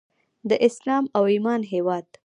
د 0.49 0.51
اسلام 0.67 1.03
او 1.15 1.23
ایمان 1.33 1.61
هیواد. 1.73 2.05